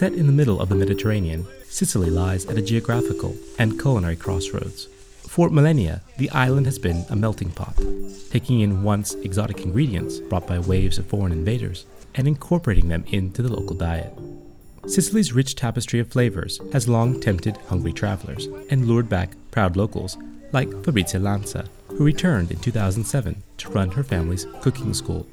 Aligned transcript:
Set 0.00 0.14
in 0.14 0.26
the 0.26 0.32
middle 0.32 0.62
of 0.62 0.70
the 0.70 0.74
Mediterranean, 0.74 1.46
Sicily 1.64 2.08
lies 2.08 2.46
at 2.46 2.56
a 2.56 2.62
geographical 2.62 3.36
and 3.58 3.78
culinary 3.78 4.16
crossroads. 4.16 4.86
For 5.28 5.50
millennia, 5.50 6.00
the 6.16 6.30
island 6.30 6.64
has 6.64 6.78
been 6.78 7.04
a 7.10 7.16
melting 7.16 7.50
pot, 7.50 7.78
taking 8.30 8.60
in 8.60 8.82
once 8.82 9.12
exotic 9.16 9.60
ingredients 9.60 10.18
brought 10.18 10.46
by 10.46 10.58
waves 10.58 10.96
of 10.96 11.04
foreign 11.04 11.32
invaders 11.32 11.84
and 12.14 12.26
incorporating 12.26 12.88
them 12.88 13.04
into 13.08 13.42
the 13.42 13.52
local 13.52 13.76
diet. 13.76 14.18
Sicily's 14.86 15.34
rich 15.34 15.54
tapestry 15.54 16.00
of 16.00 16.08
flavors 16.08 16.58
has 16.72 16.88
long 16.88 17.20
tempted 17.20 17.58
hungry 17.68 17.92
travelers 17.92 18.46
and 18.70 18.86
lured 18.86 19.10
back 19.10 19.32
proud 19.50 19.76
locals 19.76 20.16
like 20.50 20.82
Fabrizia 20.82 21.20
Lanza, 21.20 21.66
who 21.88 22.04
returned 22.04 22.50
in 22.50 22.58
2007 22.60 23.42
to 23.58 23.68
run 23.68 23.90
her 23.90 24.02
family's 24.02 24.46
cooking 24.62 24.94
school. 24.94 25.26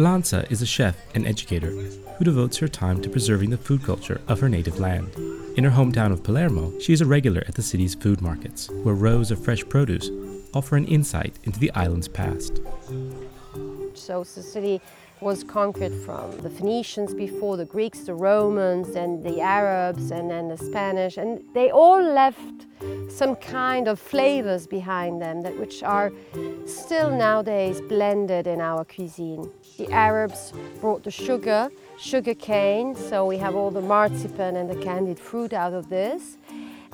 Lanza 0.00 0.46
is 0.48 0.62
a 0.62 0.66
chef 0.66 0.96
and 1.14 1.26
educator 1.26 1.72
who 1.72 2.24
devotes 2.24 2.56
her 2.56 2.68
time 2.68 3.02
to 3.02 3.10
preserving 3.10 3.50
the 3.50 3.58
food 3.58 3.82
culture 3.84 4.22
of 4.28 4.40
her 4.40 4.48
native 4.48 4.80
land. 4.80 5.14
In 5.58 5.64
her 5.64 5.70
hometown 5.70 6.10
of 6.10 6.22
Palermo, 6.22 6.72
she 6.80 6.94
is 6.94 7.02
a 7.02 7.06
regular 7.06 7.44
at 7.46 7.54
the 7.54 7.62
city's 7.62 7.94
food 7.94 8.22
markets, 8.22 8.70
where 8.82 8.94
rows 8.94 9.30
of 9.30 9.44
fresh 9.44 9.62
produce 9.68 10.08
offer 10.54 10.78
an 10.78 10.86
insight 10.86 11.38
into 11.44 11.60
the 11.60 11.70
island's 11.72 12.08
past. 12.08 12.62
So 13.92 14.24
Sicily 14.24 14.80
was 15.20 15.44
conquered 15.44 15.92
from 16.06 16.34
the 16.38 16.48
Phoenicians 16.48 17.12
before, 17.12 17.58
the 17.58 17.66
Greeks, 17.66 18.00
the 18.00 18.14
Romans, 18.14 18.96
and 18.96 19.22
the 19.22 19.42
Arabs, 19.42 20.10
and 20.10 20.30
then 20.30 20.48
the 20.48 20.56
Spanish, 20.56 21.18
and 21.18 21.42
they 21.52 21.70
all 21.70 22.02
left 22.02 22.66
some 23.10 23.36
kind 23.36 23.88
of 23.88 23.98
flavors 23.98 24.66
behind 24.66 25.20
them 25.20 25.42
that 25.42 25.58
which 25.58 25.82
are 25.82 26.12
still 26.66 27.10
nowadays 27.10 27.80
blended 27.82 28.46
in 28.46 28.60
our 28.60 28.84
cuisine. 28.84 29.50
The 29.78 29.90
Arabs 29.90 30.52
brought 30.80 31.02
the 31.04 31.10
sugar, 31.10 31.70
sugar 31.98 32.34
cane, 32.34 32.94
so 32.94 33.26
we 33.26 33.38
have 33.38 33.56
all 33.56 33.70
the 33.70 33.80
marzipan 33.80 34.56
and 34.56 34.70
the 34.70 34.76
candied 34.76 35.18
fruit 35.18 35.52
out 35.52 35.72
of 35.72 35.88
this 35.88 36.38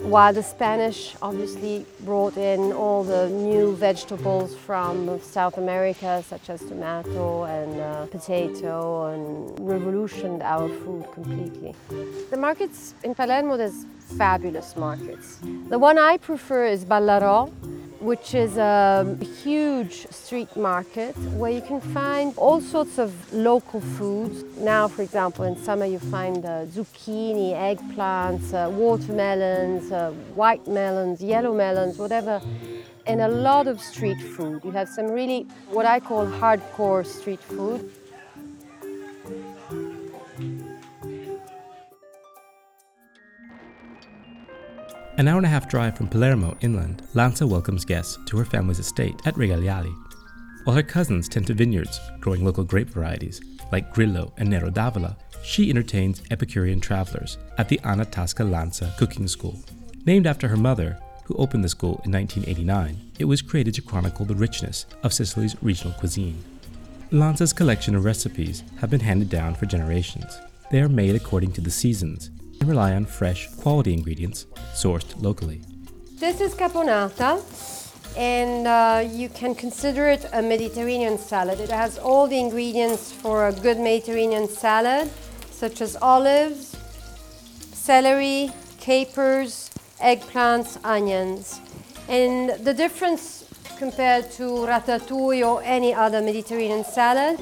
while 0.01 0.33
the 0.33 0.43
Spanish 0.43 1.17
obviously 1.23 1.87
brought 2.01 2.37
in 2.37 2.73
all 2.73 3.03
the 3.03 3.29
new 3.29 3.75
vegetables 3.77 4.55
from 4.55 5.21
South 5.21 5.59
America, 5.59 6.23
such 6.29 6.51
as 6.51 6.61
tomato 6.61 7.45
and 7.45 7.81
uh, 7.81 8.07
potato, 8.07 9.07
and 9.07 9.59
revolutioned 9.61 10.43
our 10.43 10.69
food 10.69 11.05
completely. 11.13 11.75
The 12.31 12.37
markets 12.37 12.95
in 13.03 13.15
Palermo, 13.15 13.57
there's 13.57 13.87
fabulous 14.19 14.77
markets. 14.77 15.39
The 15.69 15.79
one 15.79 15.99
I 15.99 16.19
prefer 16.19 16.67
is 16.67 16.85
Ballarò, 16.85 17.51
which 18.07 18.37
is 18.37 18.57
a 18.57 19.19
huge 19.43 20.07
street 20.13 20.57
market 20.57 21.17
where 21.41 21.51
you 21.51 21.61
can 21.61 21.81
find 21.81 22.33
all 22.37 22.61
sorts 22.61 22.99
of 22.99 23.11
local 23.33 23.81
foods. 23.81 24.45
Now, 24.59 24.87
for 24.87 25.03
example, 25.03 25.45
in 25.45 25.57
summer 25.57 25.87
you 25.87 25.99
find 25.99 26.45
uh, 26.47 26.67
zucchini, 26.67 27.51
eggplants, 27.69 28.55
uh, 28.55 28.71
watermelons, 28.71 29.91
uh, 29.91 30.13
white 30.37 30.69
melons, 30.69 31.21
yellow 31.21 31.53
melons, 31.53 31.99
whatever, 31.99 32.41
and 33.09 33.21
a 33.23 33.29
lot 33.29 33.67
of 33.67 33.81
street 33.81 34.21
food. 34.37 34.65
You 34.65 34.71
have 34.71 34.89
some 34.89 35.09
really 35.09 35.41
what 35.71 35.85
I 35.85 35.99
call 35.99 36.27
hardcore 36.27 37.05
street 37.05 37.41
food. 37.41 37.91
An 45.19 45.29
hour 45.29 45.39
and 45.39 45.47
a 45.47 45.49
half 45.49 45.67
drive 45.67 45.97
from 45.97 46.09
Palermo 46.09 46.59
inland, 46.61 47.03
Lanza 47.15 47.47
welcomes 47.47 47.87
guests 47.87 48.19
to 48.27 48.37
her 48.37 48.45
family's 48.45 48.79
estate 48.79 49.19
at 49.25 49.35
Regaleali. 49.37 49.95
While 50.65 50.77
her 50.77 50.83
cousins 50.83 51.27
tend 51.27 51.47
to 51.47 51.55
vineyards 51.55 51.99
growing 52.21 52.45
local 52.45 52.65
grape 52.65 52.91
varieties 52.91 53.41
like 53.73 53.95
Grillo 53.95 54.35
and 54.37 54.51
Nero 54.51 54.69
d'Avola, 54.69 55.17
she 55.43 55.71
entertains 55.71 56.23
Epicurean 56.31 56.81
travelers 56.81 57.39
at 57.57 57.67
the 57.71 57.81
Anna 57.83 58.05
Tasca 58.05 58.49
Lanza 58.49 58.93
Cooking 58.99 59.27
School. 59.27 59.59
Named 60.05 60.27
after 60.27 60.49
her 60.49 60.57
mother, 60.57 60.99
who 61.25 61.35
opened 61.37 61.65
the 61.65 61.71
school 61.71 62.03
in 62.05 62.13
1989, 62.13 63.13
it 63.19 63.25
was 63.25 63.41
created 63.41 63.73
to 63.73 63.83
chronicle 63.83 64.27
the 64.27 64.35
richness 64.35 64.85
of 65.03 65.15
Sicily's 65.15 65.57
regional 65.63 65.95
cuisine. 65.95 66.45
Lanza's 67.11 67.55
collection 67.55 67.95
of 67.95 68.05
recipes 68.05 68.65
have 68.81 68.91
been 68.91 69.01
handed 69.01 69.31
down 69.31 69.55
for 69.55 69.65
generations. 69.65 70.39
They 70.71 70.83
are 70.83 70.91
made 70.91 71.15
according 71.15 71.53
to 71.53 71.63
the 71.63 71.71
seasons 71.71 72.31
and 72.67 72.71
rely 72.77 72.95
on 72.95 73.07
fresh, 73.07 73.49
quality 73.63 73.93
ingredients 73.93 74.47
sourced 74.75 75.11
locally. 75.23 75.61
This 76.19 76.41
is 76.41 76.55
caponata, 76.55 77.41
and 78.17 78.67
uh, 78.67 79.09
you 79.09 79.29
can 79.29 79.55
consider 79.55 80.09
it 80.09 80.27
a 80.33 80.43
Mediterranean 80.43 81.19
salad. 81.19 81.61
It 81.61 81.71
has 81.71 81.99
all 81.99 82.27
the 82.27 82.39
ingredients 82.39 83.13
for 83.13 83.49
a 83.49 83.53
good 83.53 83.79
Mediterranean 83.79 84.49
salad, 84.49 85.11
such 85.51 85.81
as 85.81 85.97
olives, 86.03 86.77
celery, 87.73 88.51
capers, 88.81 89.71
eggplants, 90.01 90.79
onions. 90.85 91.61
And 92.09 92.51
the 92.65 92.75
difference 92.75 93.45
compared 93.79 94.31
to 94.33 94.45
ratatouille 94.67 95.47
or 95.47 95.63
any 95.63 95.95
other 95.95 96.21
Mediterranean 96.21 96.85
salad 96.85 97.39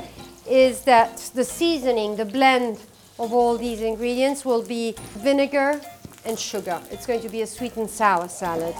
is 0.46 0.82
that 0.82 1.16
the 1.34 1.44
seasoning, 1.44 2.16
the 2.16 2.24
blend 2.24 2.78
of 3.18 3.32
all 3.32 3.56
these 3.56 3.80
ingredients 3.80 4.44
will 4.44 4.62
be 4.62 4.94
vinegar 5.18 5.80
and 6.24 6.38
sugar. 6.38 6.80
It's 6.90 7.06
going 7.06 7.20
to 7.20 7.28
be 7.28 7.42
a 7.42 7.46
sweet 7.46 7.76
and 7.76 7.88
sour 7.88 8.28
salad. 8.28 8.74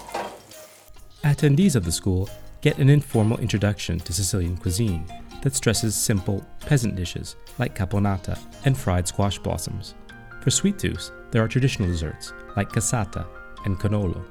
Attendees 1.23 1.75
of 1.75 1.85
the 1.85 1.91
school 1.91 2.29
get 2.61 2.77
an 2.77 2.89
informal 2.89 3.37
introduction 3.39 3.99
to 3.99 4.13
Sicilian 4.13 4.57
cuisine 4.57 5.05
that 5.41 5.55
stresses 5.55 5.95
simple 5.95 6.45
peasant 6.61 6.95
dishes 6.95 7.35
like 7.59 7.75
caponata 7.75 8.37
and 8.65 8.77
fried 8.77 9.07
squash 9.07 9.37
blossoms. 9.39 9.93
For 10.41 10.49
sweet 10.51 10.79
tooths, 10.79 11.11
there 11.31 11.43
are 11.43 11.47
traditional 11.47 11.87
desserts 11.87 12.33
like 12.55 12.69
cassata 12.69 13.25
and 13.65 13.79
cannolo. 13.79 14.23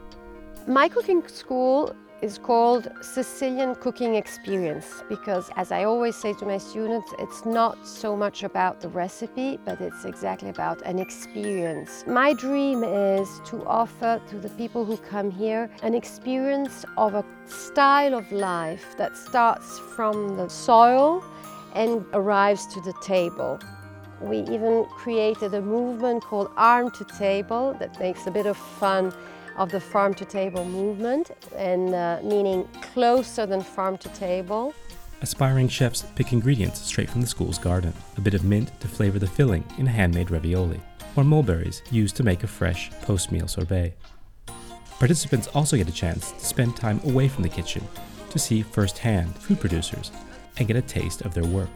My 0.66 0.88
cooking 0.88 1.26
school 1.28 1.94
is 2.24 2.38
called 2.38 2.88
Sicilian 3.02 3.74
Cooking 3.74 4.14
Experience 4.14 5.02
because, 5.10 5.50
as 5.56 5.70
I 5.70 5.84
always 5.84 6.16
say 6.16 6.32
to 6.32 6.46
my 6.46 6.56
students, 6.56 7.12
it's 7.18 7.44
not 7.44 7.86
so 7.86 8.16
much 8.16 8.44
about 8.44 8.80
the 8.80 8.88
recipe, 8.88 9.58
but 9.66 9.78
it's 9.82 10.06
exactly 10.06 10.48
about 10.48 10.80
an 10.86 10.98
experience. 10.98 12.02
My 12.06 12.32
dream 12.32 12.82
is 12.82 13.28
to 13.50 13.62
offer 13.66 14.22
to 14.30 14.36
the 14.38 14.48
people 14.60 14.86
who 14.86 14.96
come 14.96 15.30
here 15.30 15.68
an 15.82 15.92
experience 15.92 16.86
of 16.96 17.12
a 17.14 17.22
style 17.44 18.14
of 18.14 18.32
life 18.32 18.96
that 18.96 19.18
starts 19.18 19.78
from 19.94 20.38
the 20.38 20.48
soil 20.48 21.22
and 21.74 22.06
arrives 22.14 22.66
to 22.68 22.80
the 22.80 22.94
table. 23.02 23.60
We 24.22 24.38
even 24.38 24.86
created 24.86 25.52
a 25.52 25.60
movement 25.60 26.24
called 26.24 26.50
Arm 26.56 26.90
to 26.92 27.04
Table 27.04 27.76
that 27.80 28.00
makes 28.00 28.26
a 28.26 28.30
bit 28.30 28.46
of 28.46 28.56
fun 28.56 29.12
of 29.56 29.70
the 29.70 29.80
farm 29.80 30.14
to 30.14 30.24
table 30.24 30.64
movement, 30.64 31.30
and 31.56 31.94
uh, 31.94 32.20
meaning 32.22 32.68
closer 32.92 33.46
than 33.46 33.62
farm 33.62 33.96
to 33.98 34.08
table. 34.10 34.74
Aspiring 35.22 35.68
chefs 35.68 36.02
pick 36.16 36.32
ingredients 36.32 36.80
straight 36.80 37.08
from 37.08 37.20
the 37.20 37.26
school's 37.26 37.58
garden 37.58 37.94
a 38.16 38.20
bit 38.20 38.34
of 38.34 38.44
mint 38.44 38.78
to 38.80 38.88
flavor 38.88 39.18
the 39.18 39.26
filling 39.26 39.64
in 39.78 39.86
a 39.86 39.90
handmade 39.90 40.30
ravioli, 40.30 40.80
or 41.16 41.24
mulberries 41.24 41.82
used 41.90 42.16
to 42.16 42.22
make 42.22 42.42
a 42.42 42.46
fresh 42.46 42.90
post 43.02 43.32
meal 43.32 43.48
sorbet. 43.48 43.94
Participants 44.98 45.48
also 45.54 45.76
get 45.76 45.88
a 45.88 45.92
chance 45.92 46.32
to 46.32 46.44
spend 46.44 46.76
time 46.76 47.00
away 47.04 47.28
from 47.28 47.42
the 47.42 47.48
kitchen 47.48 47.86
to 48.30 48.38
see 48.38 48.62
firsthand 48.62 49.34
food 49.36 49.60
producers 49.60 50.10
and 50.56 50.68
get 50.68 50.76
a 50.76 50.82
taste 50.82 51.22
of 51.22 51.34
their 51.34 51.44
work. 51.44 51.70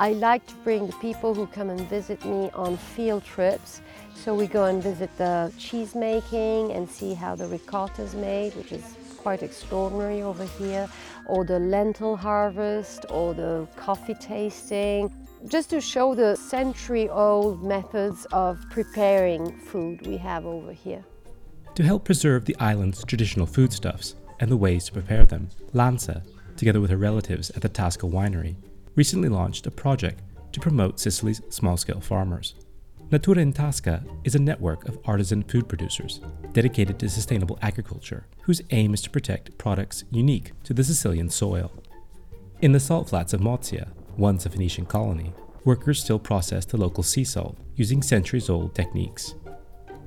I 0.00 0.12
like 0.12 0.46
to 0.46 0.54
bring 0.62 0.86
the 0.86 0.92
people 0.94 1.34
who 1.34 1.48
come 1.48 1.70
and 1.70 1.80
visit 1.88 2.24
me 2.24 2.50
on 2.54 2.76
field 2.76 3.24
trips. 3.24 3.80
So 4.14 4.32
we 4.32 4.46
go 4.46 4.66
and 4.66 4.80
visit 4.80 5.10
the 5.18 5.52
cheese 5.58 5.96
making 5.96 6.70
and 6.70 6.88
see 6.88 7.14
how 7.14 7.34
the 7.34 7.48
ricotta 7.48 8.02
is 8.02 8.14
made, 8.14 8.54
which 8.54 8.70
is 8.70 8.94
quite 9.16 9.42
extraordinary 9.42 10.22
over 10.22 10.44
here, 10.44 10.88
or 11.26 11.44
the 11.44 11.58
lentil 11.58 12.16
harvest, 12.16 13.06
or 13.10 13.34
the 13.34 13.66
coffee 13.74 14.14
tasting, 14.14 15.12
just 15.48 15.68
to 15.70 15.80
show 15.80 16.14
the 16.14 16.36
century-old 16.36 17.64
methods 17.64 18.24
of 18.26 18.60
preparing 18.70 19.50
food 19.58 20.06
we 20.06 20.16
have 20.16 20.46
over 20.46 20.72
here. 20.72 21.04
To 21.74 21.82
help 21.82 22.04
preserve 22.04 22.44
the 22.44 22.56
island's 22.60 23.04
traditional 23.04 23.46
foodstuffs 23.46 24.14
and 24.38 24.48
the 24.48 24.56
ways 24.56 24.84
to 24.84 24.92
prepare 24.92 25.26
them, 25.26 25.48
Lanza, 25.72 26.22
together 26.56 26.80
with 26.80 26.90
her 26.90 26.96
relatives 26.96 27.50
at 27.50 27.62
the 27.62 27.68
Tasca 27.68 28.08
Winery, 28.08 28.54
recently 28.98 29.28
launched 29.28 29.64
a 29.64 29.70
project 29.70 30.20
to 30.50 30.58
promote 30.58 30.98
Sicily's 30.98 31.40
small 31.50 31.76
scale 31.76 32.00
farmers. 32.00 32.56
Natura 33.12 33.38
in 33.38 33.52
Tasca 33.52 34.04
is 34.24 34.34
a 34.34 34.40
network 34.40 34.88
of 34.88 34.98
artisan 35.04 35.44
food 35.44 35.68
producers 35.68 36.20
dedicated 36.52 36.98
to 36.98 37.08
sustainable 37.08 37.60
agriculture, 37.62 38.26
whose 38.42 38.60
aim 38.70 38.92
is 38.92 39.00
to 39.02 39.08
protect 39.08 39.56
products 39.56 40.02
unique 40.10 40.50
to 40.64 40.74
the 40.74 40.82
Sicilian 40.82 41.30
soil. 41.30 41.70
In 42.60 42.72
the 42.72 42.80
salt 42.80 43.10
flats 43.10 43.32
of 43.32 43.40
Mozia, 43.40 43.86
once 44.16 44.44
a 44.44 44.50
Phoenician 44.50 44.84
colony, 44.84 45.32
workers 45.64 46.02
still 46.02 46.18
process 46.18 46.64
the 46.64 46.76
local 46.76 47.04
sea 47.04 47.22
salt 47.22 47.56
using 47.76 48.02
centuries 48.02 48.50
old 48.50 48.74
techniques. 48.74 49.36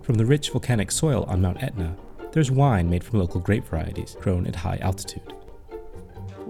From 0.02 0.16
the 0.16 0.26
rich 0.26 0.50
volcanic 0.50 0.92
soil 0.92 1.24
on 1.30 1.42
Mount 1.42 1.64
Etna, 1.64 1.96
there's 2.34 2.52
wine 2.52 2.90
made 2.90 3.06
from 3.06 3.20
local 3.20 3.40
grape 3.40 3.66
varieties 3.66 4.18
grown 4.20 4.46
at 4.48 4.56
high 4.58 4.80
altitude. 4.82 5.34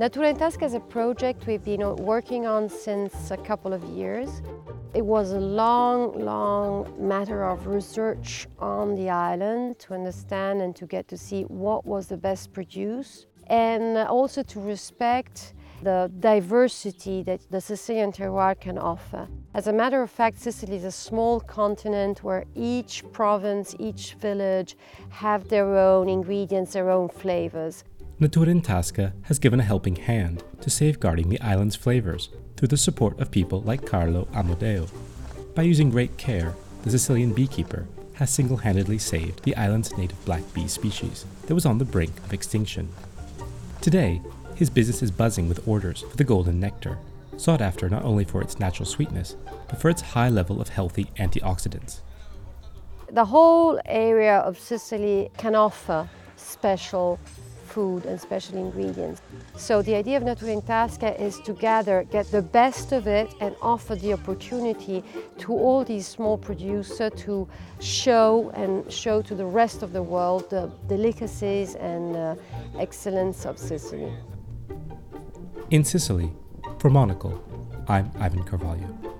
Natura 0.01 0.29
in 0.29 0.35
Tasca 0.35 0.63
is 0.63 0.73
a 0.73 0.79
project 0.79 1.45
we've 1.45 1.63
been 1.63 1.83
uh, 1.83 1.93
working 1.93 2.47
on 2.47 2.67
since 2.67 3.29
a 3.29 3.37
couple 3.37 3.71
of 3.71 3.83
years. 3.83 4.41
It 4.95 5.05
was 5.05 5.29
a 5.33 5.39
long, 5.39 6.25
long 6.25 6.91
matter 6.97 7.43
of 7.43 7.67
research 7.67 8.47
on 8.57 8.95
the 8.95 9.11
island 9.11 9.77
to 9.81 9.93
understand 9.93 10.63
and 10.63 10.75
to 10.77 10.87
get 10.87 11.07
to 11.09 11.17
see 11.19 11.43
what 11.43 11.85
was 11.85 12.07
the 12.07 12.17
best 12.17 12.51
produce 12.51 13.27
and 13.45 13.95
also 13.95 14.41
to 14.41 14.59
respect 14.59 15.53
the 15.83 16.11
diversity 16.19 17.21
that 17.21 17.41
the 17.51 17.61
Sicilian 17.61 18.11
terroir 18.11 18.59
can 18.59 18.79
offer. 18.79 19.27
As 19.53 19.67
a 19.67 19.73
matter 19.73 20.01
of 20.01 20.09
fact, 20.09 20.39
Sicily 20.39 20.77
is 20.77 20.83
a 20.83 20.91
small 20.91 21.39
continent 21.39 22.23
where 22.23 22.45
each 22.55 23.03
province, 23.11 23.75
each 23.77 24.15
village 24.15 24.75
have 25.09 25.47
their 25.49 25.77
own 25.77 26.09
ingredients, 26.09 26.73
their 26.73 26.89
own 26.89 27.07
flavors. 27.07 27.83
Natura 28.21 28.49
in 28.49 28.61
Tasca 28.61 29.13
has 29.23 29.39
given 29.39 29.59
a 29.59 29.63
helping 29.63 29.95
hand 29.95 30.43
to 30.61 30.69
safeguarding 30.69 31.27
the 31.27 31.41
island's 31.41 31.75
flavors 31.75 32.29
through 32.55 32.67
the 32.67 32.77
support 32.77 33.19
of 33.19 33.31
people 33.31 33.61
like 33.63 33.83
Carlo 33.83 34.25
Amodeo. 34.25 34.87
By 35.55 35.63
using 35.63 35.89
great 35.89 36.17
care, 36.17 36.53
the 36.83 36.91
Sicilian 36.91 37.33
beekeeper 37.33 37.87
has 38.13 38.29
single 38.29 38.57
handedly 38.57 38.99
saved 38.99 39.43
the 39.43 39.55
island's 39.55 39.97
native 39.97 40.23
black 40.23 40.43
bee 40.53 40.67
species 40.67 41.25
that 41.47 41.55
was 41.55 41.65
on 41.65 41.79
the 41.79 41.83
brink 41.83 42.15
of 42.19 42.31
extinction. 42.31 42.89
Today, 43.81 44.21
his 44.53 44.69
business 44.69 45.01
is 45.01 45.09
buzzing 45.09 45.49
with 45.49 45.67
orders 45.67 46.01
for 46.01 46.15
the 46.15 46.23
golden 46.23 46.59
nectar, 46.59 46.99
sought 47.37 47.59
after 47.59 47.89
not 47.89 48.05
only 48.05 48.23
for 48.23 48.39
its 48.43 48.59
natural 48.59 48.85
sweetness, 48.85 49.35
but 49.67 49.81
for 49.81 49.89
its 49.89 50.03
high 50.03 50.29
level 50.29 50.61
of 50.61 50.69
healthy 50.69 51.05
antioxidants. 51.17 52.01
The 53.11 53.25
whole 53.25 53.81
area 53.85 54.37
of 54.41 54.59
Sicily 54.59 55.31
can 55.39 55.55
offer 55.55 56.07
special 56.35 57.19
food 57.71 58.05
and 58.05 58.19
special 58.19 58.57
ingredients. 58.57 59.21
So 59.55 59.81
the 59.81 59.95
idea 59.95 60.17
of 60.17 60.23
Natura 60.23 60.51
in 60.51 60.61
Tasca 60.61 61.19
is 61.19 61.39
to 61.41 61.53
gather, 61.53 62.03
get 62.11 62.25
the 62.31 62.41
best 62.41 62.91
of 62.91 63.07
it 63.07 63.33
and 63.39 63.55
offer 63.61 63.95
the 63.95 64.13
opportunity 64.13 65.03
to 65.39 65.53
all 65.53 65.83
these 65.83 66.07
small 66.07 66.37
producers 66.37 67.11
to 67.25 67.47
show 67.79 68.51
and 68.53 68.91
show 68.91 69.21
to 69.21 69.35
the 69.35 69.45
rest 69.45 69.83
of 69.83 69.93
the 69.93 70.03
world 70.03 70.49
the 70.49 70.71
delicacies 70.87 71.75
and 71.75 72.15
uh, 72.15 72.35
excellence 72.77 73.45
of 73.45 73.57
Sicily. 73.57 74.11
In 75.69 75.83
Sicily, 75.83 76.31
for 76.79 76.89
Monocle, 76.89 77.41
I'm 77.87 78.11
Ivan 78.19 78.43
Carvalho. 78.43 79.10